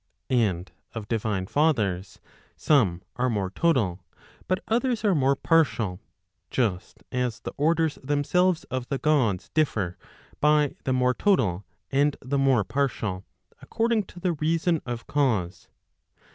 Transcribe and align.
And 0.31 0.71
of 0.95 1.07
divine 1.07 1.47
lathers, 1.55 2.19
some 2.57 3.03
are 3.17 3.29
more 3.29 3.51
total, 3.51 4.03
but 4.47 4.63
others 4.67 5.05
are 5.05 5.13
more 5.13 5.35
partial, 5.35 5.99
just 6.49 7.03
as 7.11 7.39
the 7.41 7.53
orders 7.55 7.99
themselves 8.01 8.63
of 8.71 8.87
the 8.89 8.97
Gods, 8.97 9.49
differ 9.49 9.99
by 10.39 10.73
the 10.85 10.93
more 10.93 11.13
total, 11.13 11.65
and 11.91 12.17
the 12.19 12.39
more 12.39 12.63
partial, 12.63 13.25
according 13.61 14.05
to 14.05 14.19
the 14.19 14.33
reason 14.33 14.81
of 14.87 15.05
cause. 15.05 15.67